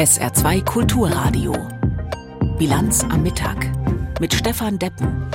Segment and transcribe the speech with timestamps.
[0.00, 1.52] SR2 Kulturradio.
[2.56, 3.70] Bilanz am Mittag
[4.18, 5.26] mit Stefan Deppen.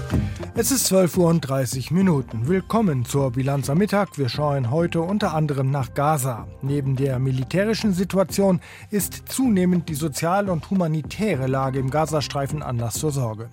[0.57, 2.47] Es ist 12 Uhr und 30 Minuten.
[2.47, 4.17] Willkommen zur Bilanz am Mittag.
[4.17, 6.47] Wir schauen heute unter anderem nach Gaza.
[6.61, 13.11] Neben der militärischen Situation ist zunehmend die sozial- und humanitäre Lage im Gazastreifen Anlass zur
[13.11, 13.49] Sorge.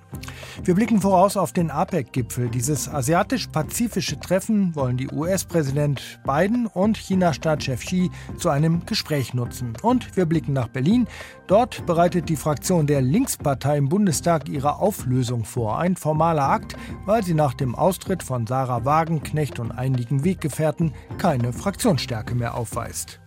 [0.62, 2.48] Wir blicken voraus auf den APEC-Gipfel.
[2.50, 9.72] Dieses asiatisch-pazifische Treffen wollen die US-Präsident Biden und China-Staatschef Xi zu einem Gespräch nutzen.
[9.82, 11.08] Und wir blicken nach Berlin.
[11.48, 15.80] Dort bereitet die Fraktion der Linkspartei im Bundestag ihre Auflösung vor.
[15.80, 21.52] Ein formaler Akt, weil sie nach dem Austritt von Sarah Wagenknecht und einigen Weggefährten keine
[21.52, 23.20] Fraktionsstärke mehr aufweist.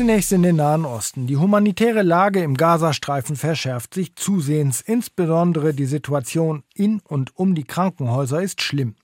[0.00, 1.26] Zunächst in den Nahen Osten.
[1.26, 4.80] Die humanitäre Lage im Gazastreifen verschärft sich zusehends.
[4.80, 8.94] Insbesondere die Situation in und um die Krankenhäuser ist schlimm.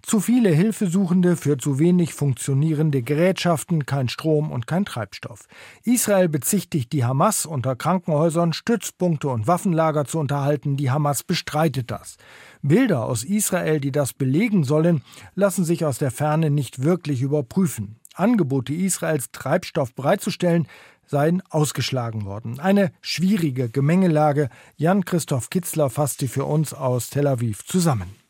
[0.00, 5.48] Zu viele Hilfesuchende für zu wenig funktionierende Gerätschaften, kein Strom und kein Treibstoff.
[5.82, 10.76] Israel bezichtigt die Hamas, unter Krankenhäusern Stützpunkte und Waffenlager zu unterhalten.
[10.76, 12.16] Die Hamas bestreitet das.
[12.62, 15.02] Bilder aus Israel, die das belegen sollen,
[15.34, 17.96] lassen sich aus der Ferne nicht wirklich überprüfen.
[18.14, 20.66] Angebote Israels, Treibstoff bereitzustellen,
[21.06, 22.60] seien ausgeschlagen worden.
[22.60, 24.48] Eine schwierige Gemengelage.
[24.76, 28.23] Jan-Christoph Kitzler fasst sie für uns aus Tel Aviv zusammen.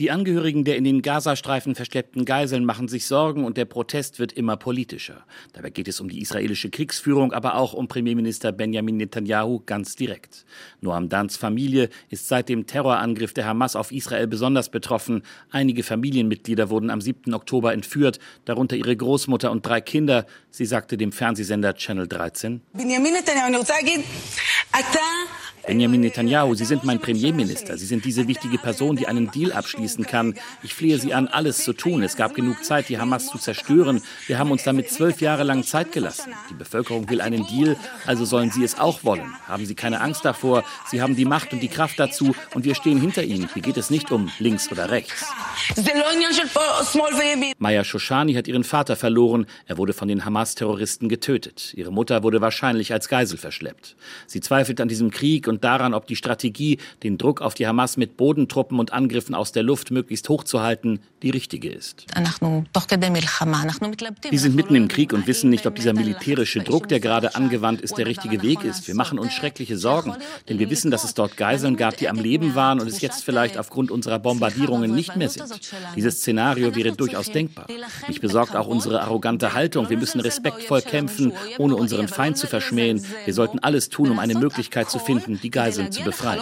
[0.00, 4.32] Die Angehörigen der in den Gazastreifen versteckten Geiseln machen sich Sorgen und der Protest wird
[4.32, 5.26] immer politischer.
[5.52, 10.46] Dabei geht es um die israelische Kriegsführung, aber auch um Premierminister Benjamin Netanyahu ganz direkt.
[10.80, 15.22] Noam Dans Familie ist seit dem Terrorangriff der Hamas auf Israel besonders betroffen.
[15.50, 17.34] Einige Familienmitglieder wurden am 7.
[17.34, 20.24] Oktober entführt, darunter ihre Großmutter und drei Kinder.
[20.50, 22.62] Sie sagte dem Fernsehsender Channel 13.
[22.72, 23.50] Benjamin Netanyahu,
[26.54, 27.76] Sie sind mein Premierminister.
[27.76, 30.34] Sie sind diese wichtige Person, die einen Deal abschließen kann.
[30.62, 32.02] Ich flehe Sie an, alles zu tun.
[32.02, 34.02] Es gab genug Zeit, die Hamas zu zerstören.
[34.26, 36.32] Wir haben uns damit zwölf Jahre lang Zeit gelassen.
[36.50, 39.32] Die Bevölkerung will einen Deal, also sollen Sie es auch wollen.
[39.46, 40.64] Haben Sie keine Angst davor.
[40.90, 43.48] Sie haben die Macht und die Kraft dazu und wir stehen hinter Ihnen.
[43.52, 45.26] Hier geht es nicht um links oder rechts.
[47.58, 49.46] Maya Shoshani hat ihren Vater verloren.
[49.66, 51.74] Er wurde von den Hamas-Terroristen getötet.
[51.74, 53.96] Ihre Mutter wurde wahrscheinlich als Geisel verschleppt.
[54.26, 57.98] Sie zweifelt an diesem Krieg und daran, ob die Strategie, den Druck auf die Hamas
[57.98, 62.06] mit Bodentruppen und Angriffen aus der Luft möglichst hochzuhalten, die richtige ist.
[64.30, 67.80] Wir sind mitten im Krieg und wissen nicht, ob dieser militärische Druck, der gerade angewandt
[67.82, 68.88] ist, der richtige Weg ist.
[68.88, 70.14] Wir machen uns schreckliche Sorgen,
[70.48, 73.24] denn wir wissen, dass es dort Geiseln gab, die am Leben waren und es jetzt
[73.24, 75.44] vielleicht aufgrund unserer Bombardierungen nicht mehr sind.
[75.96, 77.66] Dieses Szenario wäre durchaus denkbar.
[78.08, 79.90] Mich besorgt auch unsere arrogante Haltung.
[79.90, 83.04] Wir müssen respektvoll kämpfen, ohne unseren Feind zu verschmähen.
[83.24, 86.40] Wir sollten alles tun, um eine Möglichkeit zu finden, die Geiseln zu befreien.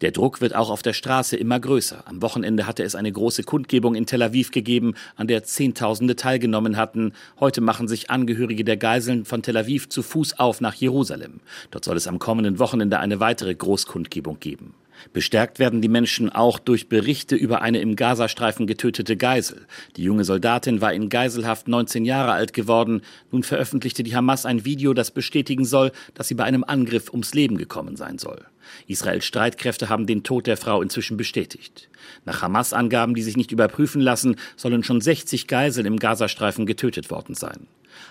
[0.00, 2.04] Der Druck wird auch auf der Straße immer größer.
[2.06, 6.76] Am Wochenende hatte es eine große Kundgebung in Tel Aviv gegeben, an der Zehntausende teilgenommen
[6.76, 7.12] hatten.
[7.38, 11.40] Heute machen sich Angehörige der Geiseln von Tel Aviv zu Fuß auf nach Jerusalem.
[11.70, 14.74] Dort soll es am kommenden Wochenende eine weitere Großkundgebung geben.
[15.12, 19.66] Bestärkt werden die Menschen auch durch Berichte über eine im Gazastreifen getötete Geisel.
[19.96, 23.02] Die junge Soldatin war in Geiselhaft 19 Jahre alt geworden.
[23.30, 27.34] Nun veröffentlichte die Hamas ein Video, das bestätigen soll, dass sie bei einem Angriff ums
[27.34, 28.44] Leben gekommen sein soll.
[28.86, 31.88] Israels Streitkräfte haben den Tod der Frau inzwischen bestätigt.
[32.24, 37.34] Nach Hamas-Angaben, die sich nicht überprüfen lassen, sollen schon 60 Geiseln im Gazastreifen getötet worden
[37.34, 37.66] sein.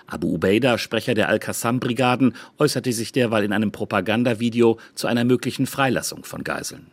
[0.08, 6.24] Abu Ubaida, Sprecher der Al-Qassam-Brigaden, äußerte sich derweil in einem Propagandavideo zu einer möglichen Freilassung
[6.24, 6.92] von Geiseln.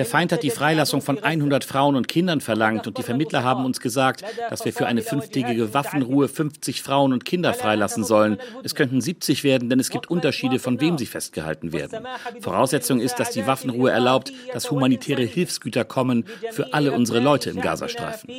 [0.00, 3.66] Der Feind hat die Freilassung von 100 Frauen und Kindern verlangt und die Vermittler haben
[3.66, 8.38] uns gesagt, dass wir für eine fünftägige Waffenruhe 50 Frauen und Kinder freilassen sollen.
[8.62, 12.06] Es könnten 70 werden, denn es gibt Unterschiede, von wem sie festgehalten werden.
[12.40, 17.60] Voraussetzung ist, dass die Waffenruhe erlaubt, dass humanitäre Hilfsgüter kommen für alle unsere Leute im
[17.60, 18.30] Gazastreifen.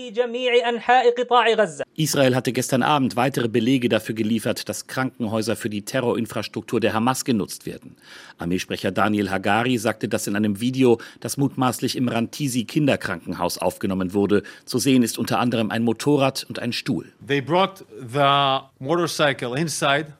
[1.95, 7.23] Israel hatte gestern Abend weitere Belege dafür geliefert, dass Krankenhäuser für die Terrorinfrastruktur der Hamas
[7.23, 7.97] genutzt werden.
[8.39, 14.43] Armeesprecher Daniel Hagari sagte das in einem Video, das mutmaßlich im Rantisi Kinderkrankenhaus aufgenommen wurde.
[14.65, 17.11] Zu sehen ist unter anderem ein Motorrad und ein Stuhl.
[17.25, 20.13] They brought the motorcycle inside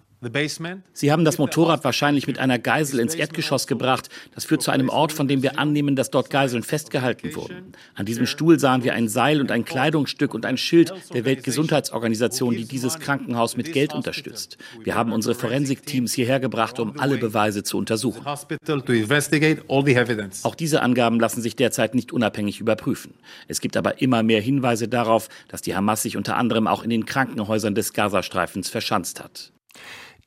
[0.94, 4.10] Sie haben das Motorrad wahrscheinlich mit einer Geisel ins Erdgeschoss gebracht.
[4.36, 7.74] Das führt zu einem Ort, von dem wir annehmen, dass dort Geiseln festgehalten wurden.
[7.96, 12.56] An diesem Stuhl sahen wir ein Seil und ein Kleidungsstück und ein Schild der Weltgesundheitsorganisation,
[12.56, 14.60] die dieses Krankenhaus mit Geld unterstützt.
[14.84, 18.24] Wir haben unsere Forensikteams hierher gebracht, um alle Beweise zu untersuchen.
[20.44, 23.16] Auch diese Angaben lassen sich derzeit nicht unabhängig überprüfen.
[23.48, 26.92] Es gibt aber immer mehr Hinweise darauf, dass die Hamas sich unter anderem auch in
[26.92, 29.52] den Krankenhäusern des Gazastreifens verschanzt hat.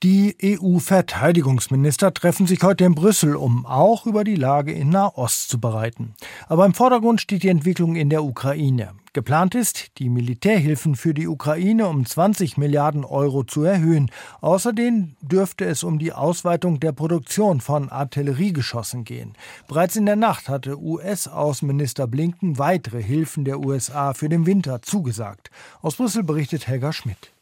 [0.02, 5.58] Die EU-Verteidigungsminister treffen sich heute in Brüssel, um auch über die Lage in Nahost zu
[5.58, 6.14] bereiten.
[6.48, 8.92] Aber im Vordergrund steht die Entwicklung in der Ukraine.
[9.14, 14.10] Geplant ist, die Militärhilfen für die Ukraine um 20 Milliarden Euro zu erhöhen.
[14.40, 19.34] Außerdem dürfte es um die Ausweitung der Produktion von Artilleriegeschossen gehen.
[19.68, 25.50] Bereits in der Nacht hatte US-Außenminister Blinken weitere Hilfen der USA für den Winter zugesagt.
[25.80, 27.33] Aus Brüssel berichtet Helga Schmidt.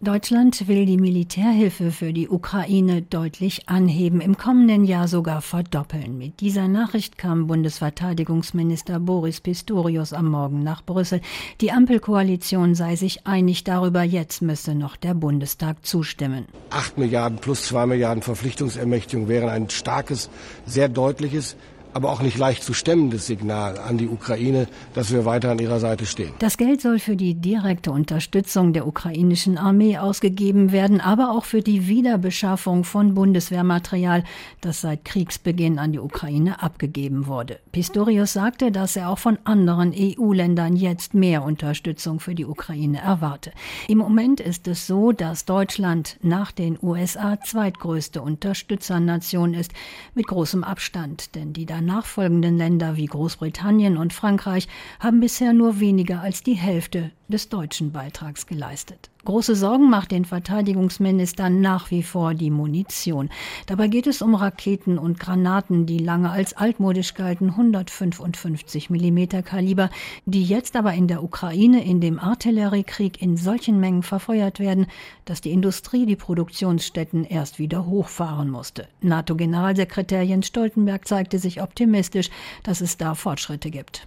[0.00, 6.16] Deutschland will die Militärhilfe für die Ukraine deutlich anheben, im kommenden Jahr sogar verdoppeln.
[6.16, 11.20] Mit dieser Nachricht kam Bundesverteidigungsminister Boris Pistorius am Morgen nach Brüssel.
[11.60, 16.46] Die Ampelkoalition sei sich einig darüber, jetzt müsse noch der Bundestag zustimmen.
[16.70, 20.30] Acht Milliarden plus zwei Milliarden Verpflichtungsermächtigung wären ein starkes,
[20.64, 21.56] sehr deutliches
[21.92, 25.80] aber auch nicht leicht zu stemmendes Signal an die Ukraine, dass wir weiter an ihrer
[25.80, 26.32] Seite stehen.
[26.38, 31.62] Das Geld soll für die direkte Unterstützung der ukrainischen Armee ausgegeben werden, aber auch für
[31.62, 34.24] die Wiederbeschaffung von Bundeswehrmaterial,
[34.60, 37.58] das seit Kriegsbeginn an die Ukraine abgegeben wurde.
[37.72, 43.52] Pistorius sagte, dass er auch von anderen EU-Ländern jetzt mehr Unterstützung für die Ukraine erwarte.
[43.88, 49.72] Im Moment ist es so, dass Deutschland nach den USA zweitgrößte Unterstützernation ist,
[50.14, 54.68] mit großem Abstand, denn die nachfolgenden Länder wie Großbritannien und Frankreich
[55.00, 59.10] haben bisher nur weniger als die Hälfte des deutschen Beitrags geleistet.
[59.24, 63.28] Große Sorgen macht den Verteidigungsministern nach wie vor die Munition.
[63.66, 69.90] Dabei geht es um Raketen und Granaten, die lange als altmodisch galten 155 mm Kaliber,
[70.24, 74.86] die jetzt aber in der Ukraine in dem Artilleriekrieg in solchen Mengen verfeuert werden,
[75.26, 78.88] dass die Industrie die Produktionsstätten erst wieder hochfahren musste.
[79.02, 82.30] NATO-Generalsekretär Jens Stoltenberg zeigte sich optimistisch,
[82.62, 84.06] dass es da Fortschritte gibt.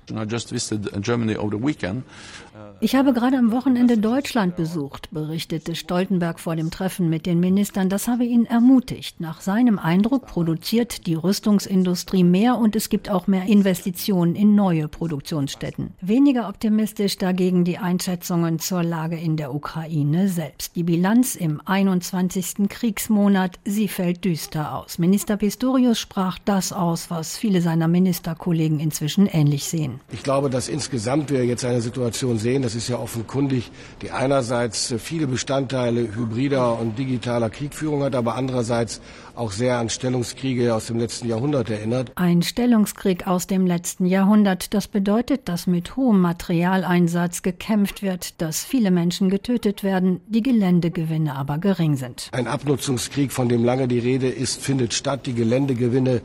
[2.80, 7.90] Ich habe gerade am Wochenende Deutschland besucht, berichtete Stoltenberg vor dem Treffen mit den Ministern.
[7.90, 9.20] Das habe ihn ermutigt.
[9.20, 14.88] Nach seinem Eindruck produziert die Rüstungsindustrie mehr und es gibt auch mehr Investitionen in neue
[14.88, 15.92] Produktionsstätten.
[16.02, 20.76] Weniger optimistisch dagegen die Einschätzungen zur Lage in der Ukraine selbst.
[20.76, 22.70] Die Bilanz im 21.
[22.70, 25.00] Kriegsmonat, sie fällt düster aus.
[25.00, 30.00] Minister Pistorius sprach das aus, was viele seiner Ministerkollegen inzwischen ähnlich sehen.
[30.12, 33.72] Ich glaube, dass insgesamt wir jetzt eine Situation sehen, das ist ja offenkundig,
[34.02, 39.02] die einerseits viele Bestandteile hybrider und digitaler Kriegführung hat, aber andererseits
[39.36, 42.12] auch sehr an Stellungskriege aus dem letzten Jahrhundert erinnert.
[42.16, 48.64] Ein Stellungskrieg aus dem letzten Jahrhundert, das bedeutet, dass mit hohem Materialeinsatz gekämpft wird, dass
[48.64, 52.30] viele Menschen getötet werden, die Geländegewinne aber gering sind.
[52.32, 55.26] Ein Abnutzungskrieg, von dem lange die Rede ist, findet statt.
[55.26, 56.22] Die Geländegewinne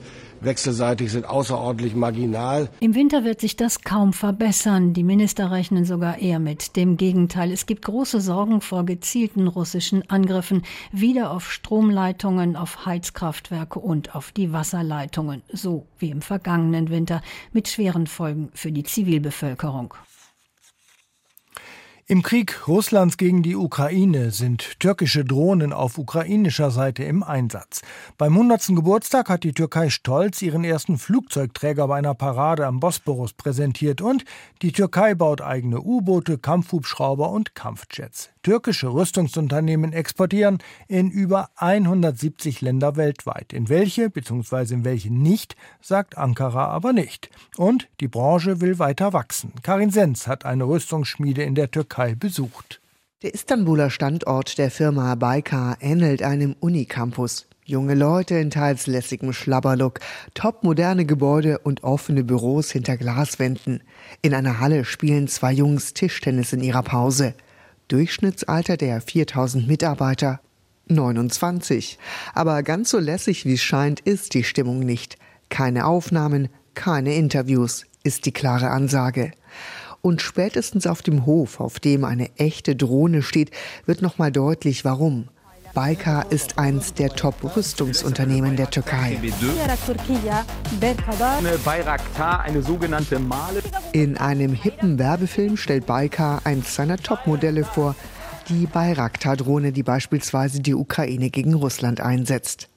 [0.46, 2.70] wechselseitig sind außerordentlich marginal.
[2.80, 4.94] Im Winter wird sich das kaum verbessern.
[4.94, 7.52] Die Minister rechnen sogar eher mit dem Gegenteil.
[7.52, 10.62] Es gibt große Sorgen vor gezielten russischen Angriffen,
[10.92, 17.20] wieder auf Stromleitungen, auf Heizkraftwerke und auf die Wasserleitungen, so wie im vergangenen Winter,
[17.52, 19.94] mit schweren Folgen für die Zivilbevölkerung.
[22.08, 27.82] Im Krieg Russlands gegen die Ukraine sind türkische Drohnen auf ukrainischer Seite im Einsatz.
[28.16, 28.76] Beim 100.
[28.76, 34.24] Geburtstag hat die Türkei stolz ihren ersten Flugzeugträger bei einer Parade am Bosporus präsentiert und
[34.62, 38.30] die Türkei baut eigene U-Boote, Kampfhubschrauber und Kampfjets.
[38.46, 43.52] Türkische Rüstungsunternehmen exportieren in über 170 Länder weltweit.
[43.52, 44.72] In welche bzw.
[44.72, 47.28] in welche nicht, sagt Ankara aber nicht.
[47.56, 49.52] Und die Branche will weiter wachsen.
[49.64, 52.80] Karin Sens hat eine Rüstungsschmiede in der Türkei besucht.
[53.24, 57.48] Der Istanbuler Standort der Firma Baykar ähnelt einem Unicampus.
[57.64, 59.98] Junge Leute in teils lässigem Schlabberlook,
[60.34, 63.82] topmoderne Gebäude und offene Büros hinter Glaswänden.
[64.22, 67.34] In einer Halle spielen zwei Jungs Tischtennis in ihrer Pause.
[67.88, 70.40] Durchschnittsalter der 4000 Mitarbeiter
[70.88, 71.98] 29.
[72.34, 75.16] Aber ganz so lässig wie es scheint, ist die Stimmung nicht.
[75.48, 79.32] Keine Aufnahmen, keine Interviews, ist die klare Ansage.
[80.02, 83.50] Und spätestens auf dem Hof, auf dem eine echte Drohne steht,
[83.86, 85.28] wird nochmal deutlich, warum.
[85.76, 89.18] Baykar ist eins der Top-Rüstungsunternehmen der Türkei.
[92.40, 93.60] eine sogenannte Male.
[93.92, 97.94] In einem hippen Werbefilm stellt Baykar eins seiner Top-Modelle vor,
[98.48, 102.70] die Bayraktar-Drohne, die beispielsweise die Ukraine gegen Russland einsetzt.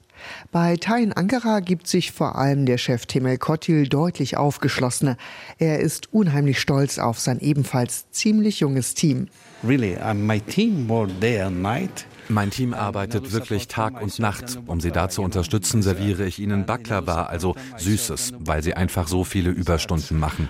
[0.52, 5.16] Bei Tayin Ankara gibt sich vor allem der Chef Temel Kotil deutlich aufgeschlossener.
[5.58, 9.28] Er ist unheimlich stolz auf sein ebenfalls ziemlich junges Team.
[9.64, 14.58] Really, uh, my team work day and night mein Team arbeitet wirklich Tag und Nacht.
[14.66, 19.24] Um sie da zu unterstützen, serviere ich ihnen Baklava, also Süßes, weil sie einfach so
[19.24, 20.48] viele Überstunden machen.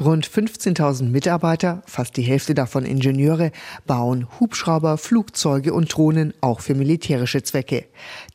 [0.00, 3.52] Rund 15.000 Mitarbeiter, fast die Hälfte davon Ingenieure,
[3.86, 7.86] bauen Hubschrauber, Flugzeuge und Drohnen auch für militärische Zwecke.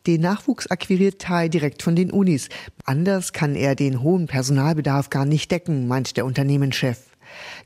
[0.08, 2.50] Den Nachwuchs akquiriert Tai direkt von den Unis.
[2.86, 7.11] Anders kann er den hohen Personalbedarf gar nicht decken, meint der Unternehmenschef.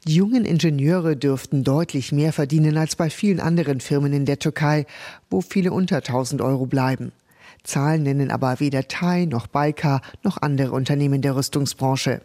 [0.08, 4.86] Die jungen Ingenieure dürften deutlich mehr verdienen als bei vielen anderen Firmen in der Türkei,
[5.30, 7.12] wo viele unter 1000 Euro bleiben.
[7.64, 12.22] Zahlen nennen aber weder Thai noch Baikar noch andere Unternehmen der Rüstungsbranche.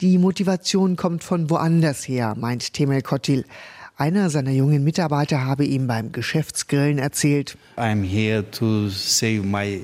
[0.00, 3.44] Die Motivation kommt von woanders her, meint Temel Kotil.
[3.96, 7.56] Einer seiner jungen Mitarbeiter habe ihm beim Geschäftsgrillen erzählt.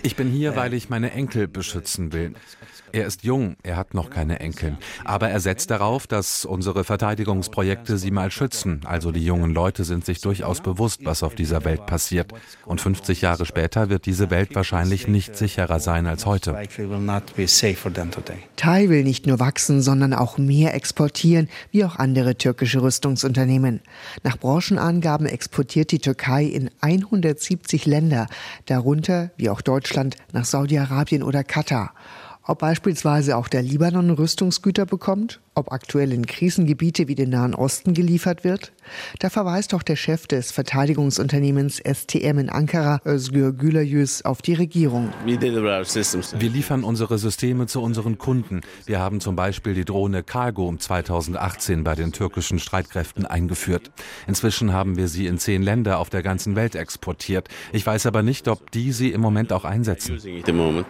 [0.02, 2.34] Ich bin hier, weil ich meine Enkel beschützen will.
[2.92, 4.76] Er ist jung, er hat noch keine Enkel.
[5.04, 8.80] Aber er setzt darauf, dass unsere Verteidigungsprojekte sie mal schützen.
[8.84, 12.32] Also die jungen Leute sind sich durchaus bewusst, was auf dieser Welt passiert.
[12.64, 16.56] Und 50 Jahre später wird diese Welt wahrscheinlich nicht sicherer sein als heute.
[18.56, 23.80] Thai will nicht nur wachsen, sondern auch mehr exportieren, wie auch andere türkische Rüstungsunternehmen.
[24.22, 28.26] Nach Branchenangaben exportiert die Türkei in 170 Länder,
[28.66, 31.94] darunter, wie auch Deutschland, nach Saudi-Arabien oder Katar
[32.44, 37.92] ob beispielsweise auch der Libanon Rüstungsgüter bekommt ob aktuell in Krisengebiete wie den Nahen Osten
[37.92, 38.72] geliefert wird?
[39.18, 45.12] Da verweist auch der Chef des Verteidigungsunternehmens STM in Ankara, Özgür Gülayüz, auf die Regierung.
[45.24, 48.60] Wir liefern unsere Systeme zu unseren Kunden.
[48.86, 53.90] Wir haben zum Beispiel die Drohne Cargo 2018 bei den türkischen Streitkräften eingeführt.
[54.28, 57.48] Inzwischen haben wir sie in zehn Länder auf der ganzen Welt exportiert.
[57.72, 60.18] Ich weiß aber nicht, ob die sie im Moment auch einsetzen.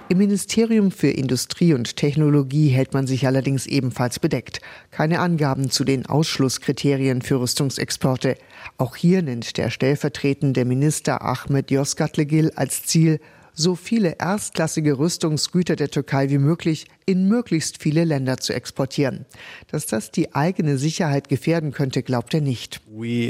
[0.08, 4.49] Im Ministerium für Industrie und Technologie hält man sich allerdings ebenfalls bedeckt
[4.90, 8.36] keine Angaben zu den Ausschlusskriterien für Rüstungsexporte.
[8.76, 13.20] Auch hier nennt der stellvertretende Minister Ahmed Yozgatligil als Ziel,
[13.54, 19.26] so viele erstklassige Rüstungsgüter der Türkei wie möglich in möglichst viele Länder zu exportieren.
[19.70, 22.80] Dass das die eigene Sicherheit gefährden könnte, glaubt er nicht.
[22.88, 23.26] Wir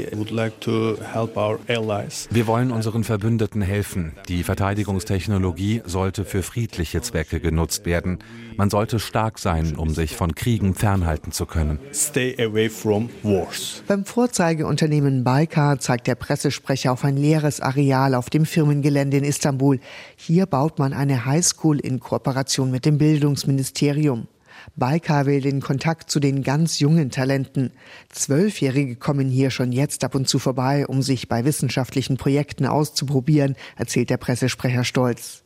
[2.47, 4.13] wollen unseren Verbündeten helfen.
[4.27, 8.19] Die Verteidigungstechnologie sollte für friedliche Zwecke genutzt werden.
[8.61, 11.79] Man sollte stark sein, um sich von Kriegen fernhalten zu können.
[13.87, 19.79] Beim Vorzeigeunternehmen Baykar zeigt der Pressesprecher auf ein leeres Areal auf dem Firmengelände in Istanbul.
[20.15, 24.19] Hier baut man eine Highschool in Kooperation mit dem Bildungsministerium.
[24.19, 24.27] Ministerium.
[24.75, 27.71] Baikar will den Kontakt zu den ganz jungen Talenten.
[28.09, 33.55] Zwölfjährige kommen hier schon jetzt ab und zu vorbei, um sich bei wissenschaftlichen Projekten auszuprobieren,
[33.75, 35.45] erzählt der Pressesprecher stolz.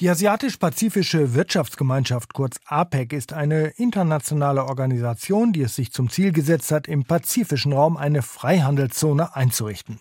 [0.00, 6.72] Die Asiatisch-Pazifische Wirtschaftsgemeinschaft, kurz APEC, ist eine internationale Organisation, die es sich zum Ziel gesetzt
[6.72, 10.00] hat, im pazifischen Raum eine Freihandelszone einzurichten.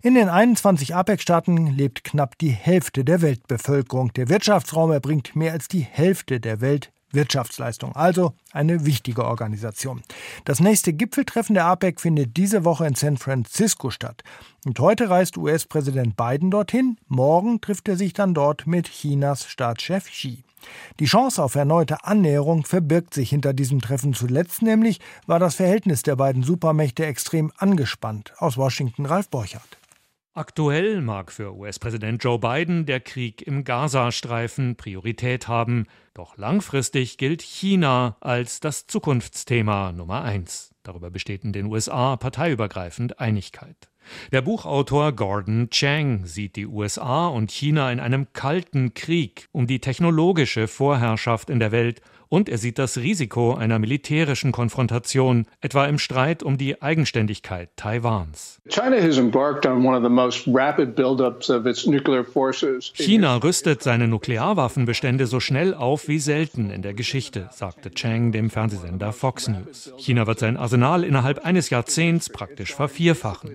[0.00, 4.10] In den 21 APEC-Staaten lebt knapp die Hälfte der Weltbevölkerung.
[4.14, 6.62] Der Wirtschaftsraum erbringt mehr als die Hälfte der
[7.16, 10.02] Weltwirtschaftsleistung, also eine wichtige Organisation.
[10.44, 14.22] Das nächste Gipfeltreffen der APEC findet diese Woche in San Francisco statt.
[14.64, 20.10] Und heute reist US-Präsident Biden dorthin, morgen trifft er sich dann dort mit Chinas Staatschef
[20.10, 20.44] Xi.
[20.98, 24.14] Die Chance auf erneute Annäherung verbirgt sich hinter diesem Treffen.
[24.14, 28.32] Zuletzt nämlich war das Verhältnis der beiden Supermächte extrem angespannt.
[28.38, 29.78] Aus Washington Ralf Borchardt.
[30.36, 37.40] Aktuell mag für US-Präsident Joe Biden der Krieg im Gazastreifen Priorität haben, doch langfristig gilt
[37.40, 40.74] China als das Zukunftsthema Nummer eins.
[40.82, 43.88] Darüber besteht in den USA parteiübergreifend Einigkeit.
[44.30, 49.80] Der Buchautor Gordon Chang sieht die USA und China in einem kalten Krieg um die
[49.80, 55.98] technologische Vorherrschaft in der Welt und er sieht das Risiko einer militärischen Konfrontation, etwa im
[55.98, 58.60] Streit um die Eigenständigkeit Taiwans.
[62.94, 68.50] China rüstet seine Nuklearwaffenbestände so schnell auf wie selten in der Geschichte, sagte Chang dem
[68.50, 69.92] Fernsehsender Fox News.
[69.98, 73.50] China wird sein Arsenal innerhalb eines Jahrzehnts praktisch vervierfachen.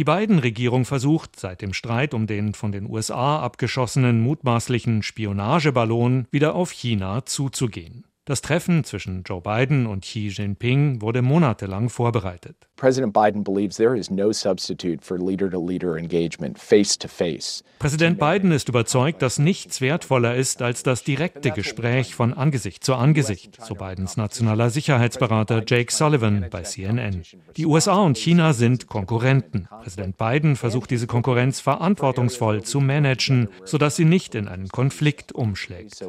[0.00, 6.54] Die Biden-Regierung versucht, seit dem Streit um den von den USA abgeschossenen mutmaßlichen Spionageballon wieder
[6.54, 8.06] auf China zuzugehen.
[8.30, 12.54] Das Treffen zwischen Joe Biden und Xi Jinping wurde monatelang vorbereitet.
[12.76, 17.64] Präsident Biden believes there is no substitute for leader-to-leader engagement face to face.
[17.80, 22.94] Präsident Biden ist überzeugt, dass nichts wertvoller ist als das direkte Gespräch von Angesicht zu
[22.94, 27.24] Angesicht, so Bidens nationaler Sicherheitsberater Jake Sullivan bei CNN.
[27.56, 29.66] Die USA und China sind Konkurrenten.
[29.82, 36.00] Präsident Biden versucht diese Konkurrenz verantwortungsvoll zu managen, sodass sie nicht in einen Konflikt umschlägt.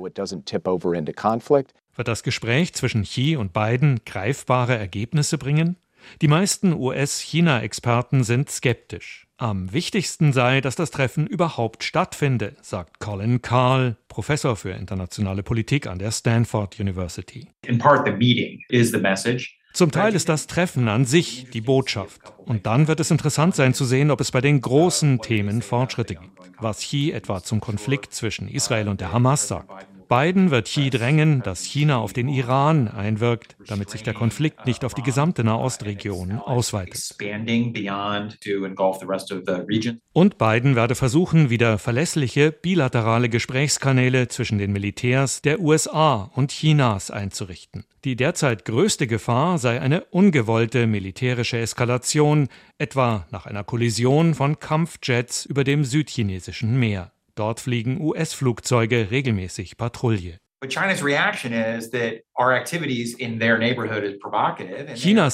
[1.95, 5.75] Wird das Gespräch zwischen Xi und Biden greifbare Ergebnisse bringen?
[6.21, 9.27] Die meisten US-China-Experten sind skeptisch.
[9.37, 15.87] Am wichtigsten sei, dass das Treffen überhaupt stattfinde, sagt Colin Carl, Professor für internationale Politik
[15.87, 17.47] an der Stanford University.
[19.73, 22.21] Zum Teil ist das Treffen an sich die Botschaft.
[22.37, 26.15] Und dann wird es interessant sein zu sehen, ob es bei den großen Themen Fortschritte
[26.15, 26.51] gibt.
[26.59, 29.69] Was Xi etwa zum Konflikt zwischen Israel und der Hamas sagt
[30.11, 34.83] Biden wird Xi drängen, dass China auf den Iran einwirkt, damit sich der Konflikt nicht
[34.83, 37.15] auf die gesamte Nahostregion ausweitet.
[40.11, 47.09] Und Biden werde versuchen, wieder verlässliche bilaterale Gesprächskanäle zwischen den Militärs der USA und Chinas
[47.09, 47.85] einzurichten.
[48.03, 55.45] Die derzeit größte Gefahr sei eine ungewollte militärische Eskalation, etwa nach einer Kollision von Kampfjets
[55.45, 57.13] über dem südchinesischen Meer.
[57.35, 60.37] Dort fliegen US-Flugzeuge regelmäßig Patrouille.
[60.67, 61.01] Chinas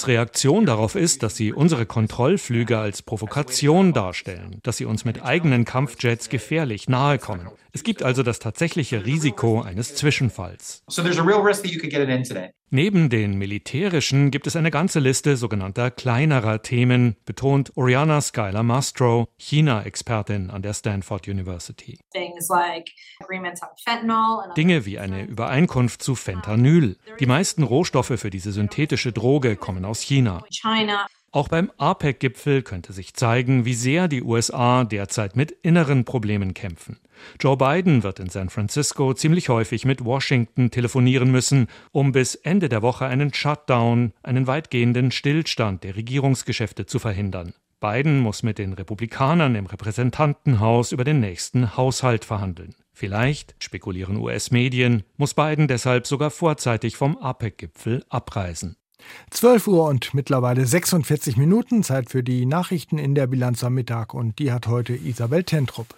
[0.07, 5.65] Reaktion darauf ist, dass sie unsere Kontrollflüge als Provokation darstellen, dass sie uns mit eigenen
[5.65, 7.49] Kampfjets gefährlich nahe kommen.
[7.71, 10.83] Es gibt also das tatsächliche Risiko eines Zwischenfalls.
[12.69, 19.29] Neben den militärischen gibt es eine ganze Liste sogenannter kleinerer Themen, betont Oriana Skylar Mastro,
[19.37, 21.97] China-Expertin an der Stanford University.
[24.57, 26.96] Dinge wie eine Übereinkunft zu Fentanyl.
[27.19, 30.43] Die meisten Rohstoffe für diese synthetische Droge kommen aus China.
[31.31, 36.99] Auch beim APEC-Gipfel könnte sich zeigen, wie sehr die USA derzeit mit inneren Problemen kämpfen.
[37.39, 42.69] Joe Biden wird in San Francisco ziemlich häufig mit Washington telefonieren müssen, um bis Ende
[42.69, 47.53] der Woche einen Shutdown, einen weitgehenden Stillstand der Regierungsgeschäfte zu verhindern.
[47.79, 52.73] Biden muss mit den Republikanern im Repräsentantenhaus über den nächsten Haushalt verhandeln.
[52.99, 58.75] Vielleicht, spekulieren US-Medien, muss Biden deshalb sogar vorzeitig vom APEC-Gipfel abreisen.
[59.29, 64.15] 12 Uhr und mittlerweile 46 Minuten Zeit für die Nachrichten in der Bilanz am Mittag
[64.15, 65.93] und die hat heute Isabel Tentrup.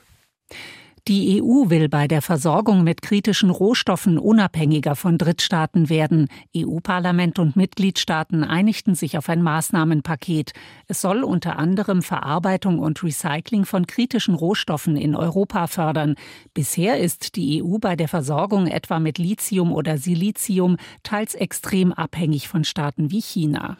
[1.07, 6.27] Die EU will bei der Versorgung mit kritischen Rohstoffen unabhängiger von Drittstaaten werden.
[6.55, 10.53] EU-Parlament und Mitgliedstaaten einigten sich auf ein Maßnahmenpaket.
[10.87, 16.15] Es soll unter anderem Verarbeitung und Recycling von kritischen Rohstoffen in Europa fördern.
[16.53, 22.47] Bisher ist die EU bei der Versorgung etwa mit Lithium oder Silizium teils extrem abhängig
[22.47, 23.77] von Staaten wie China.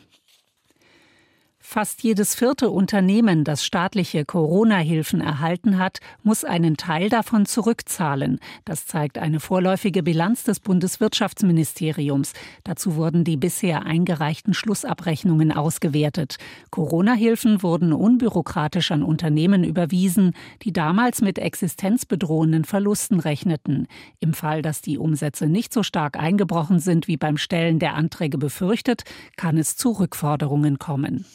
[1.72, 8.40] Fast jedes vierte Unternehmen, das staatliche Corona-Hilfen erhalten hat, muss einen Teil davon zurückzahlen.
[8.66, 12.34] Das zeigt eine vorläufige Bilanz des Bundeswirtschaftsministeriums.
[12.64, 16.38] Dazu wurden die bisher eingereichten Schlussabrechnungen ausgewertet.
[16.72, 23.86] Corona-Hilfen wurden unbürokratisch an Unternehmen überwiesen, die damals mit existenzbedrohenden Verlusten rechneten.
[24.20, 28.40] Im Fall, dass die Umsätze nicht so stark eingebrochen sind wie beim Stellen der Anträge
[28.40, 29.04] befürchtet,
[29.38, 31.26] kann es zu Rückforderungen kommen.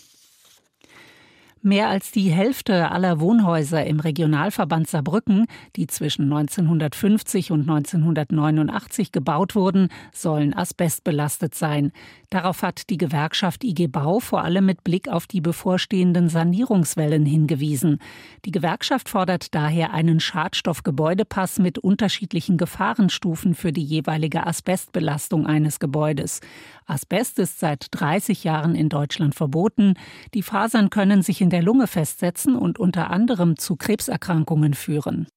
[1.66, 5.46] Mehr als die Hälfte aller Wohnhäuser im Regionalverband Saarbrücken,
[5.76, 11.92] die zwischen 1950 und 1989 gebaut wurden, sollen asbestbelastet sein.
[12.28, 17.98] Darauf hat die Gewerkschaft IG Bau vor allem mit Blick auf die bevorstehenden Sanierungswellen hingewiesen.
[18.44, 26.40] Die Gewerkschaft fordert daher einen Schadstoffgebäudepass mit unterschiedlichen Gefahrenstufen für die jeweilige Asbestbelastung eines Gebäudes.
[26.84, 29.94] Asbest ist seit 30 Jahren in Deutschland verboten.
[30.34, 35.28] Die Fasern können sich in der Lunge festsetzen und unter anderem zu Krebserkrankungen führen.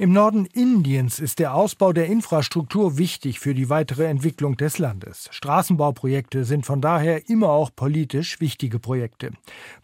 [0.00, 5.28] Im Norden Indiens ist der Ausbau der Infrastruktur wichtig für die weitere Entwicklung des Landes.
[5.30, 9.32] Straßenbauprojekte sind von daher immer auch politisch wichtige Projekte.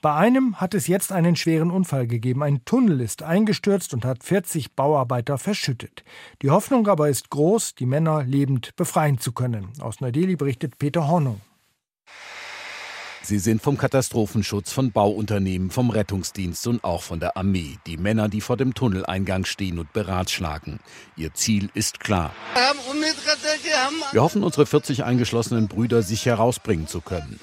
[0.01, 2.43] Bei einem hat es jetzt einen schweren Unfall gegeben.
[2.43, 6.03] Ein Tunnel ist eingestürzt und hat 40 Bauarbeiter verschüttet.
[6.41, 9.69] Die Hoffnung aber ist groß, die Männer lebend befreien zu können.
[9.81, 11.43] Aus Neu-Delhi berichtet Peter Hornung.
[13.27, 17.77] Sie sind vom Katastrophenschutz, von Bauunternehmen, vom Rettungsdienst und auch von der Armee.
[17.85, 20.79] Die Männer, die vor dem Tunneleingang stehen und beratschlagen.
[21.17, 22.33] Ihr Ziel ist klar.
[24.13, 27.41] Wir hoffen, unsere 40 eingeschlossenen Brüder sich herausbringen zu können.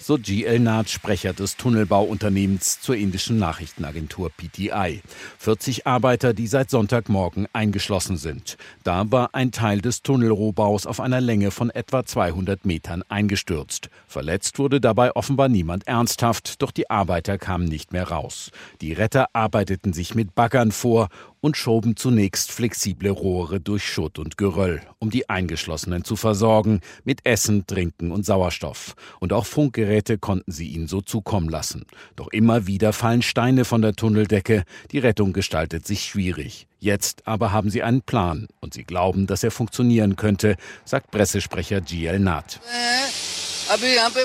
[0.00, 5.02] So GL Nath, Sprecher des Tunnelbauunternehmens zur indischen Nachrichtenagentur PTI.
[5.38, 8.56] 40 Arbeiter, die seit Sonntagmorgen eingeschlossen sind.
[8.84, 13.90] Da war ein Teil des Tunnelrohbaus auf einer Länge von etwa 200 Metern eingestürzt.
[14.12, 18.50] Verletzt wurde dabei offenbar niemand ernsthaft, doch die Arbeiter kamen nicht mehr raus.
[18.82, 21.08] Die Retter arbeiteten sich mit Baggern vor
[21.40, 27.24] und schoben zunächst flexible Rohre durch Schutt und Geröll, um die Eingeschlossenen zu versorgen mit
[27.24, 28.96] Essen, Trinken und Sauerstoff.
[29.18, 31.86] Und auch Funkgeräte konnten sie ihnen so zukommen lassen.
[32.14, 34.64] Doch immer wieder fallen Steine von der Tunneldecke.
[34.90, 36.66] Die Rettung gestaltet sich schwierig.
[36.80, 41.80] Jetzt aber haben sie einen Plan und sie glauben, dass er funktionieren könnte, sagt Pressesprecher
[41.80, 42.60] GL Nath.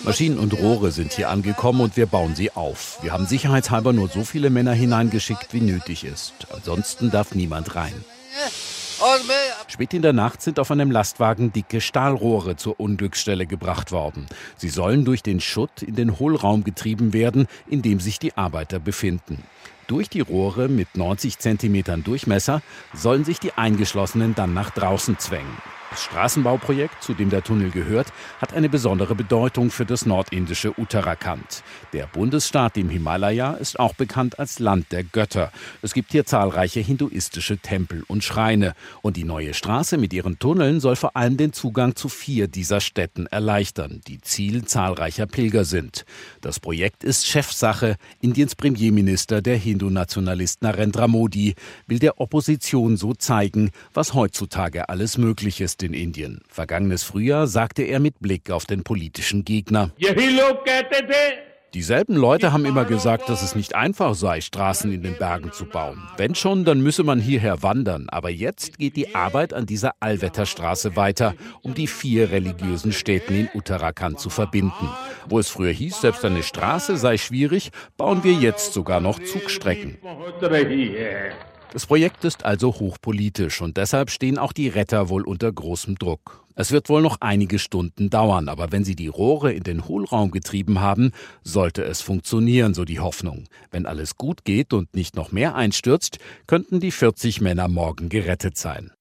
[0.04, 3.00] Maschinen und Rohre sind hier angekommen und wir bauen sie auf.
[3.02, 6.34] Wir haben sicherheitshalber nur so viele Männer hineingeschickt, wie nötig ist.
[6.54, 7.94] Ansonsten darf niemand rein.
[9.68, 14.26] Spät in der Nacht sind auf einem Lastwagen dicke Stahlrohre zur Unglücksstelle gebracht worden.
[14.58, 18.80] Sie sollen durch den Schutt in den Hohlraum getrieben werden, in dem sich die Arbeiter
[18.80, 19.44] befinden.
[19.86, 22.62] Durch die Rohre mit 90 Zentimetern Durchmesser
[22.94, 25.58] sollen sich die Eingeschlossenen dann nach draußen zwängen.
[25.90, 31.64] Das Straßenbauprojekt, zu dem der Tunnel gehört, hat eine besondere Bedeutung für das nordindische Uttarakhand.
[31.94, 35.50] Der Bundesstaat im Himalaya ist auch bekannt als Land der Götter.
[35.82, 38.74] Es gibt hier zahlreiche hinduistische Tempel und Schreine.
[39.02, 42.82] Und die neue Straße mit ihren Tunneln soll vor allem den Zugang zu vier dieser
[42.82, 46.06] Städten erleichtern, die Ziel zahlreicher Pilger sind.
[46.42, 47.96] Das Projekt ist Chefsache.
[48.20, 51.56] Indiens Premierminister, der Hindu-Nationalist Narendra Modi,
[51.88, 56.42] will der Opposition so zeigen, was heutzutage alles möglich ist in Indien.
[56.48, 59.92] Vergangenes Frühjahr sagte er mit Blick auf den politischen Gegner.
[61.74, 65.66] Dieselben Leute haben immer gesagt, dass es nicht einfach sei, Straßen in den Bergen zu
[65.66, 66.02] bauen.
[66.16, 68.08] Wenn schon, dann müsse man hierher wandern.
[68.10, 73.50] Aber jetzt geht die Arbeit an dieser Allwetterstraße weiter, um die vier religiösen Städten in
[73.54, 74.90] Uttarakhand zu verbinden.
[75.28, 79.98] Wo es früher hieß, selbst eine Straße sei schwierig, bauen wir jetzt sogar noch Zugstrecken.
[81.74, 86.44] Das Projekt ist also hochpolitisch und deshalb stehen auch die Retter wohl unter großem Druck.
[86.56, 90.32] Es wird wohl noch einige Stunden dauern, aber wenn sie die Rohre in den Hohlraum
[90.32, 91.12] getrieben haben,
[91.44, 93.44] sollte es funktionieren, so die Hoffnung.
[93.70, 98.58] Wenn alles gut geht und nicht noch mehr einstürzt, könnten die 40 Männer morgen gerettet
[98.58, 98.92] sein.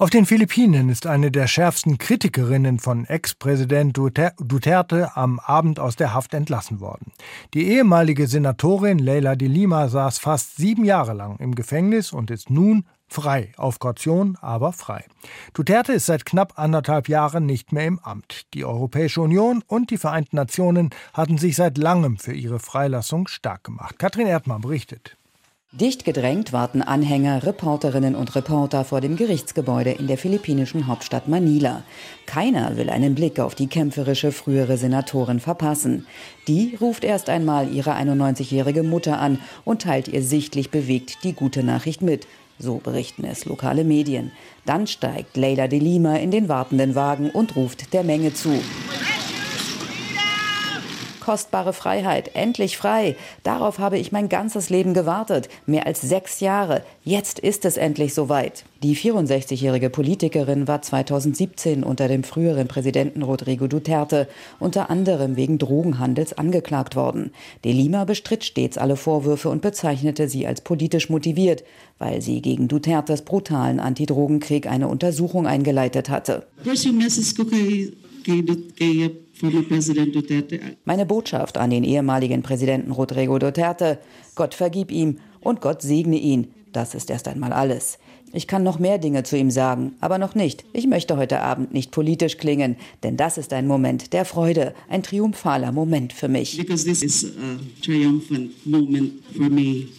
[0.00, 6.14] Auf den Philippinen ist eine der schärfsten Kritikerinnen von Ex-Präsident Duterte am Abend aus der
[6.14, 7.12] Haft entlassen worden.
[7.52, 12.48] Die ehemalige Senatorin Leila de Lima saß fast sieben Jahre lang im Gefängnis und ist
[12.48, 15.04] nun frei, auf Kaution, aber frei.
[15.52, 18.46] Duterte ist seit knapp anderthalb Jahren nicht mehr im Amt.
[18.54, 23.64] Die Europäische Union und die Vereinten Nationen hatten sich seit langem für ihre Freilassung stark
[23.64, 23.98] gemacht.
[23.98, 25.18] Katrin Erdmann berichtet.
[25.72, 31.84] Dicht gedrängt warten Anhänger, Reporterinnen und Reporter vor dem Gerichtsgebäude in der philippinischen Hauptstadt Manila.
[32.26, 36.08] Keiner will einen Blick auf die kämpferische frühere Senatorin verpassen.
[36.48, 41.62] Die ruft erst einmal ihre 91-jährige Mutter an und teilt ihr sichtlich bewegt die gute
[41.62, 42.26] Nachricht mit.
[42.58, 44.32] So berichten es lokale Medien.
[44.66, 48.60] Dann steigt Leila de Lima in den wartenden Wagen und ruft der Menge zu
[51.20, 53.16] kostbare Freiheit, endlich frei.
[53.42, 56.82] Darauf habe ich mein ganzes Leben gewartet, mehr als sechs Jahre.
[57.04, 58.64] Jetzt ist es endlich soweit.
[58.82, 64.26] Die 64-jährige Politikerin war 2017 unter dem früheren Präsidenten Rodrigo Duterte
[64.58, 67.32] unter anderem wegen Drogenhandels angeklagt worden.
[67.64, 71.62] De Lima bestritt stets alle Vorwürfe und bezeichnete sie als politisch motiviert,
[71.98, 76.46] weil sie gegen Dutertes brutalen Antidrogenkrieg eine Untersuchung eingeleitet hatte.
[80.84, 83.98] Meine Botschaft an den ehemaligen Präsidenten Rodrigo Duterte,
[84.34, 86.48] Gott vergib ihm und Gott segne ihn.
[86.72, 87.98] Das ist erst einmal alles.
[88.32, 90.64] Ich kann noch mehr Dinge zu ihm sagen, aber noch nicht.
[90.72, 95.02] Ich möchte heute Abend nicht politisch klingen, denn das ist ein Moment der Freude, ein
[95.02, 96.56] triumphaler Moment für mich.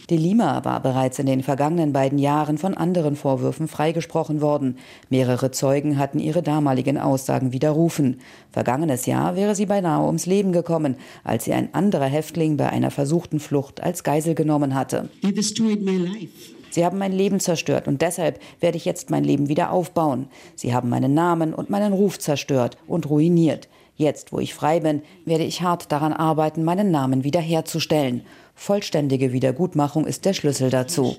[0.10, 4.78] De Lima war bereits in den vergangenen beiden Jahren von anderen Vorwürfen freigesprochen worden.
[5.10, 8.22] Mehrere Zeugen hatten ihre damaligen Aussagen widerrufen.
[8.54, 12.92] Vergangenes Jahr wäre sie beinahe ums Leben gekommen, als sie ein anderer Häftling bei einer
[12.92, 15.10] versuchten Flucht als Geisel genommen hatte.
[15.22, 16.61] They destroyed my life.
[16.72, 20.28] Sie haben mein Leben zerstört und deshalb werde ich jetzt mein Leben wieder aufbauen.
[20.56, 23.68] Sie haben meinen Namen und meinen Ruf zerstört und ruiniert.
[23.96, 28.22] Jetzt, wo ich frei bin, werde ich hart daran arbeiten, meinen Namen wiederherzustellen.
[28.56, 31.16] Vollständige Wiedergutmachung ist der Schlüssel dazu.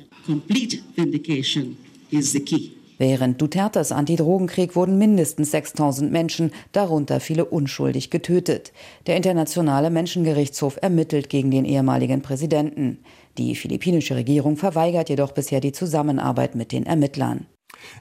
[2.99, 8.73] Während Dutertes Antidrogenkrieg wurden mindestens 6000 Menschen, darunter viele unschuldig, getötet.
[9.07, 12.99] Der Internationale Menschengerichtshof ermittelt gegen den ehemaligen Präsidenten.
[13.39, 17.47] Die philippinische Regierung verweigert jedoch bisher die Zusammenarbeit mit den Ermittlern.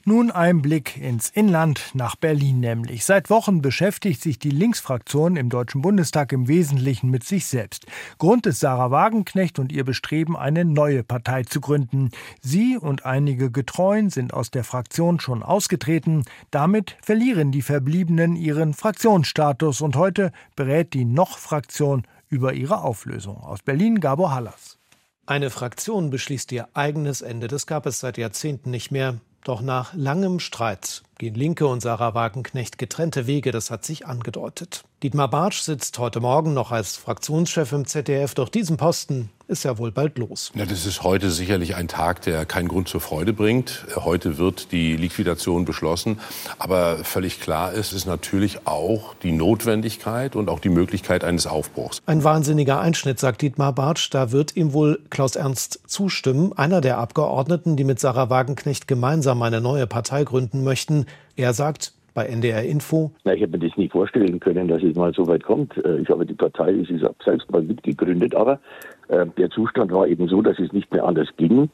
[0.06, 3.06] Nun ein Blick ins Inland nach Berlin nämlich.
[3.06, 7.86] Seit Wochen beschäftigt sich die Linksfraktion im Deutschen Bundestag im Wesentlichen mit sich selbst.
[8.18, 12.12] Grund ist Sarah Wagenknecht und ihr Bestreben, eine neue Partei zu gründen.
[12.42, 16.26] Sie und einige Getreuen sind aus der Fraktion schon ausgetreten.
[16.52, 23.38] Damit verlieren die Verbliebenen ihren Fraktionsstatus und heute berät die Noch-Fraktion über ihre Auflösung.
[23.38, 24.81] Aus Berlin Gabor Hallas.
[25.26, 27.48] Eine Fraktion beschließt ihr eigenes Ende.
[27.48, 29.20] Das gab es seit Jahrzehnten nicht mehr.
[29.44, 33.52] Doch nach langem Streit gehen Linke und Sarah Wagenknecht getrennte Wege.
[33.52, 34.84] Das hat sich angedeutet.
[35.04, 39.80] Dietmar Bartsch sitzt heute Morgen noch als Fraktionschef im ZDF, doch diesen Posten ist ja
[39.80, 40.52] wohl bald los.
[40.54, 43.84] Ja, das ist heute sicherlich ein Tag, der keinen Grund zur Freude bringt.
[43.96, 46.20] Heute wird die Liquidation beschlossen.
[46.60, 52.00] Aber völlig klar ist, ist natürlich auch die Notwendigkeit und auch die Möglichkeit eines Aufbruchs.
[52.06, 54.10] Ein wahnsinniger Einschnitt, sagt Dietmar Bartsch.
[54.12, 59.42] Da wird ihm wohl Klaus Ernst zustimmen, einer der Abgeordneten, die mit Sarah Wagenknecht gemeinsam
[59.42, 61.08] eine neue Partei gründen möchten.
[61.36, 63.12] Er sagt, bei NDR Info.
[63.24, 65.78] Na, ich hätte mir das nie vorstellen können, dass es mal so weit kommt.
[65.78, 68.60] Äh, ich habe die Partei, ich habe selbst mal mitgegründet, aber
[69.08, 71.70] äh, der Zustand war eben so, dass es nicht mehr anders ging.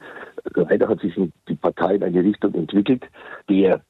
[0.56, 1.14] Leider hat sich
[1.48, 3.04] die Partei in eine Richtung entwickelt,
[3.50, 3.82] der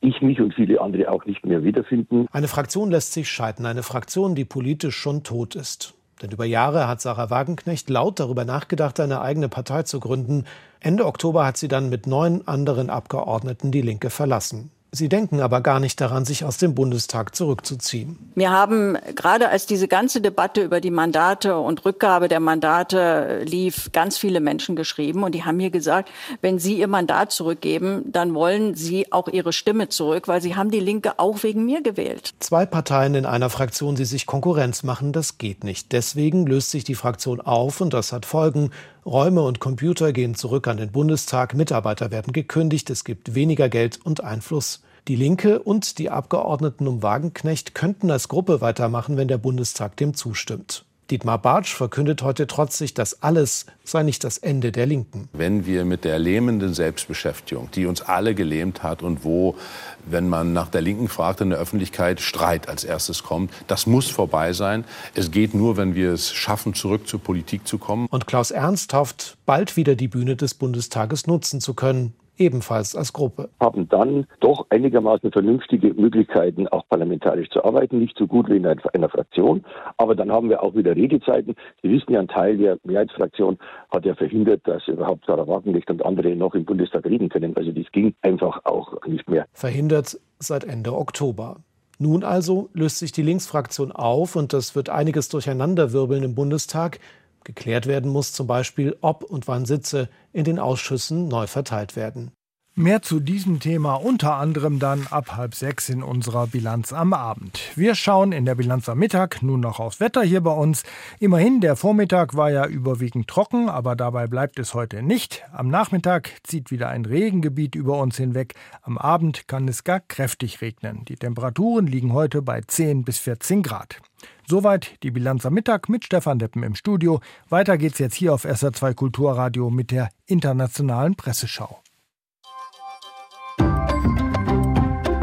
[0.00, 2.28] ich mich und viele andere auch nicht mehr wiederfinden.
[2.30, 5.94] Eine Fraktion lässt sich scheiden, eine Fraktion, die politisch schon tot ist.
[6.22, 10.44] Denn über Jahre hat Sarah Wagenknecht laut darüber nachgedacht, eine eigene Partei zu gründen.
[10.80, 14.70] Ende Oktober hat sie dann mit neun anderen Abgeordneten die Linke verlassen.
[14.90, 18.18] Sie denken aber gar nicht daran, sich aus dem Bundestag zurückzuziehen.
[18.34, 23.90] Wir haben gerade als diese ganze Debatte über die Mandate und Rückgabe der Mandate lief,
[23.92, 28.34] ganz viele Menschen geschrieben und die haben mir gesagt, wenn Sie Ihr Mandat zurückgeben, dann
[28.34, 32.32] wollen Sie auch Ihre Stimme zurück, weil Sie haben die Linke auch wegen mir gewählt.
[32.40, 35.92] Zwei Parteien in einer Fraktion, die sich Konkurrenz machen, das geht nicht.
[35.92, 38.70] Deswegen löst sich die Fraktion auf und das hat Folgen.
[39.08, 43.98] Räume und Computer gehen zurück an den Bundestag, Mitarbeiter werden gekündigt, es gibt weniger Geld
[44.04, 44.82] und Einfluss.
[45.08, 50.12] Die Linke und die Abgeordneten um Wagenknecht könnten als Gruppe weitermachen, wenn der Bundestag dem
[50.12, 50.84] zustimmt.
[51.10, 55.30] Dietmar Bartsch verkündet heute trotzig, dass alles sei nicht das Ende der Linken.
[55.32, 59.56] Wenn wir mit der lähmenden Selbstbeschäftigung, die uns alle gelähmt hat und wo,
[60.04, 64.10] wenn man nach der Linken fragt in der Öffentlichkeit, Streit als erstes kommt, das muss
[64.10, 64.84] vorbei sein.
[65.14, 68.06] Es geht nur, wenn wir es schaffen, zurück zur Politik zu kommen.
[68.10, 73.12] Und Klaus Ernst hofft, bald wieder die Bühne des Bundestages nutzen zu können ebenfalls als
[73.12, 73.48] Gruppe.
[73.60, 77.98] Haben dann doch einigermaßen vernünftige Möglichkeiten, auch parlamentarisch zu arbeiten.
[77.98, 79.64] Nicht so gut wie in einer Fraktion,
[79.96, 81.54] aber dann haben wir auch wieder Redezeiten.
[81.82, 83.58] Sie wissen ja, ein Teil der Mehrheitsfraktion
[83.90, 87.56] hat ja verhindert, dass überhaupt Sarah Wagenknecht und andere noch im Bundestag reden können.
[87.56, 89.46] Also das ging einfach auch nicht mehr.
[89.52, 91.56] Verhindert seit Ende Oktober.
[91.98, 97.00] Nun also löst sich die Linksfraktion auf und das wird einiges durcheinanderwirbeln im Bundestag.
[97.48, 102.30] Geklärt werden muss zum Beispiel, ob und wann Sitze in den Ausschüssen neu verteilt werden.
[102.78, 107.58] Mehr zu diesem Thema unter anderem dann ab halb sechs in unserer Bilanz am Abend.
[107.74, 110.84] Wir schauen in der Bilanz am Mittag nun noch aufs Wetter hier bei uns.
[111.18, 115.42] Immerhin, der Vormittag war ja überwiegend trocken, aber dabei bleibt es heute nicht.
[115.52, 118.54] Am Nachmittag zieht wieder ein Regengebiet über uns hinweg.
[118.82, 121.04] Am Abend kann es gar kräftig regnen.
[121.06, 124.00] Die Temperaturen liegen heute bei 10 bis 14 Grad.
[124.46, 127.18] Soweit die Bilanz am Mittag mit Stefan Deppen im Studio.
[127.48, 131.82] Weiter geht's jetzt hier auf SR2 Kulturradio mit der internationalen Presseschau.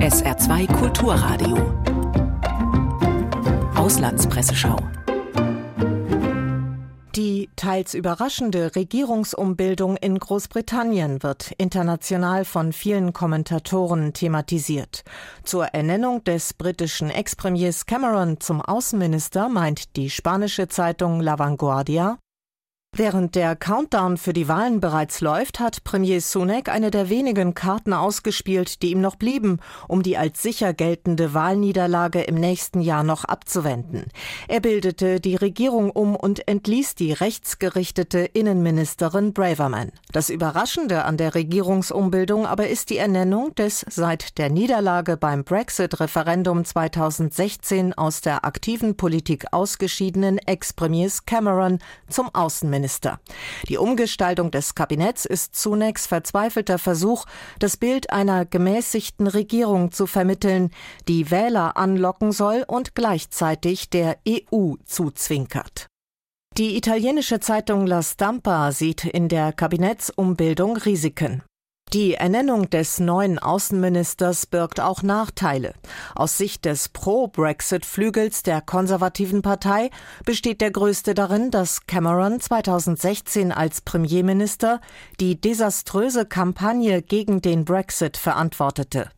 [0.05, 1.57] SR2 Kulturradio
[3.75, 4.77] Auslandspresseschau
[7.15, 15.03] die teils überraschende Regierungsumbildung in Großbritannien wird international von vielen Kommentatoren thematisiert.
[15.45, 22.17] Zur Ernennung des britischen Ex-Premiers Cameron zum Außenminister meint die spanische Zeitung La Vanguardia,
[22.97, 27.91] Während der Countdown für die Wahlen bereits läuft, hat Premier Sunak eine der wenigen Karten
[27.91, 33.25] ausgespielt, die ihm noch blieben, um die als sicher geltende Wahlniederlage im nächsten Jahr noch
[33.25, 34.05] abzuwenden.
[34.47, 39.91] Er bildete die Regierung um und entließ die rechtsgerichtete Innenministerin Braverman.
[40.13, 46.63] Das Überraschende an der Regierungsumbildung aber ist die Ernennung des seit der Niederlage beim Brexit-Referendum
[46.63, 52.84] 2016 aus der aktiven Politik ausgeschiedenen Ex-Premiers Cameron zum Außenminister.
[52.85, 53.19] Premierminister.
[53.67, 57.25] Die Umgestaltung des Kabinetts ist zunächst verzweifelter Versuch,
[57.59, 60.71] das Bild einer gemäßigten Regierung zu vermitteln,
[61.07, 65.87] die Wähler anlocken soll und gleichzeitig der EU zuzwinkert.
[66.57, 71.43] Die italienische Zeitung La Stampa sieht in der Kabinettsumbildung Risiken.
[71.95, 75.75] Die Ernennung des neuen Außenministers birgt auch Nachteile.
[76.13, 79.91] Aus Sicht des Pro-Brexit-Flügels der konservativen Partei
[80.25, 84.81] besteht der größte darin, dass Cameron 2016 als Premierminister
[85.21, 89.09] die desaströse Kampagne gegen den Brexit verantwortete.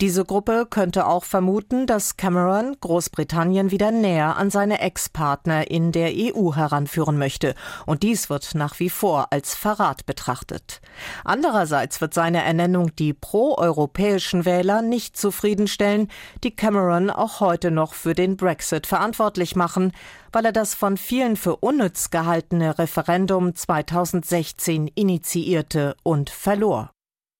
[0.00, 6.10] Diese Gruppe könnte auch vermuten, dass Cameron Großbritannien wieder näher an seine Ex-Partner in der
[6.12, 7.54] EU heranführen möchte.
[7.86, 10.80] Und dies wird nach wie vor als Verrat betrachtet.
[11.22, 16.08] Andererseits wird seine Ernennung die pro-europäischen Wähler nicht zufriedenstellen,
[16.42, 19.92] die Cameron auch heute noch für den Brexit verantwortlich machen,
[20.32, 26.90] weil er das von vielen für unnütz gehaltene Referendum 2016 initiierte und verlor.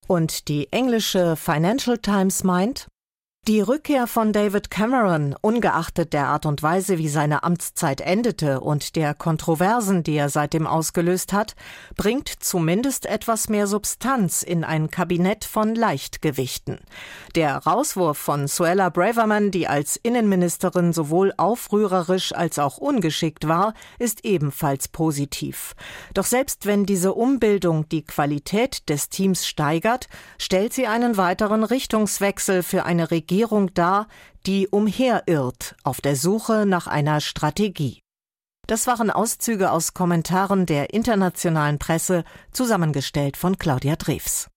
[0.09, 2.87] Und die englische Financial Times meint,
[3.49, 8.97] Die Rückkehr von David Cameron, ungeachtet der Art und Weise, wie seine Amtszeit endete und
[8.97, 11.55] der Kontroversen, die er seitdem ausgelöst hat,
[11.97, 16.81] bringt zumindest etwas mehr Substanz in ein Kabinett von Leichtgewichten.
[17.37, 24.25] Der Rauswurf von Suella Braverman, die als Innenministerin sowohl aufrührerisch als auch ungeschickt war, ist
[24.25, 25.77] ebenfalls positiv.
[26.15, 32.65] Doch selbst wenn diese Umbildung die Qualität des Teams steigert, stellt sie einen weiteren Richtungswechsel
[32.65, 34.09] für eine Regierung Regierung dar,
[34.47, 38.01] die umherirrt auf der Suche nach einer Strategie.
[38.67, 44.49] Das waren Auszüge aus Kommentaren der internationalen Presse, zusammengestellt von Claudia Drews.